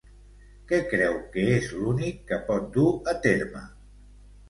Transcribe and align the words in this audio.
Què 0.71 0.79
creu 0.93 1.19
que 1.35 1.45
és 1.59 1.69
l'únic 1.83 2.19
que 2.33 2.43
pot 2.51 2.69
dur 2.81 2.91
a 3.15 3.19
terme? 3.31 3.67